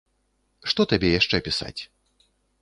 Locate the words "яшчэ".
1.19-1.41